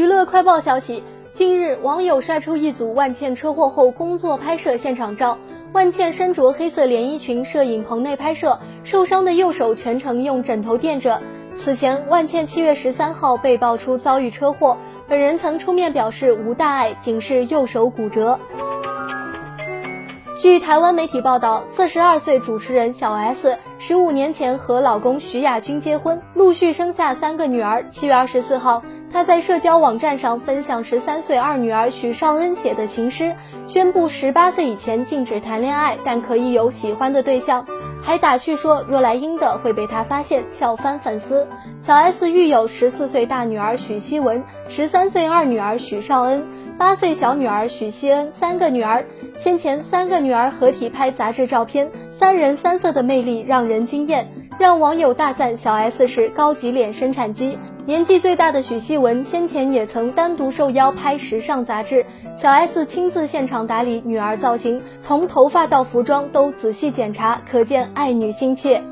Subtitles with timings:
[0.00, 5.36] 娱乐快报消息，近日网友晒出一组万茜车祸后工作拍摄现场照。
[5.74, 11.20] 万茜身着黑色连衣裙，摄影棚内拍摄，受伤的右手全程用枕头垫着。
[11.54, 18.40] 此前，万茜七月十三号被爆出遭遇车祸，本人曾出面表示无大碍，仅是右手骨折。
[20.40, 27.86] 据台湾媒体报道，四十二岁主持人小 S 十五年前和老公徐亚军结婚，陆续生下三个女儿。
[27.88, 28.82] 七月二十四号，
[29.12, 33.34] 他在社交网站上分享十三岁二女儿许绍恩写的情诗，
[33.66, 37.66] 宣布十八岁以前禁止谈恋爱，但可以有喜欢的对象，
[38.00, 41.46] 还打趣说若来英的会被他发现，笑翻粉丝。
[41.80, 46.46] 小 S 育有十四岁大女儿许希文，十三岁二女儿许绍恩，
[46.78, 49.04] 八岁小女儿许希恩，三个女儿。
[49.36, 57.56] 先前三个女儿合体拍杂志照片，三人三色的魅力让人惊艳，让网友大赞小 S 是高级脸生产机。
[57.86, 62.04] 年纪最大的许希文先前也曾单独受邀拍时尚杂志，
[62.36, 68.82] 小 S 亲自现场打理女儿造型，从头发到服装都仔细检查，可见爱女心切。